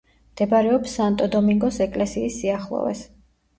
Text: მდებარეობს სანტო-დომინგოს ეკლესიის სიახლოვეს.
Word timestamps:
მდებარეობს 0.35 0.95
სანტო-დომინგოს 1.01 1.79
ეკლესიის 1.89 2.41
სიახლოვეს. 2.43 3.07